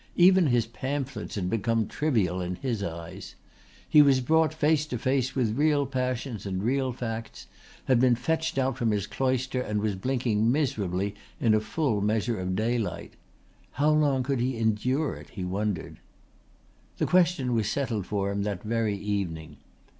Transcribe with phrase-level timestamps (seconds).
[0.15, 3.35] Even his pamphlets had become trivial in his eyes.
[3.87, 8.15] He was brought face to face with real passions and real facts, he had been
[8.15, 13.13] fetched out from his cloister and was blinking miserably in a full measure of daylight.
[13.73, 15.97] How long could he endure it, he wondered?
[16.97, 19.57] The question was settled for him that very evening.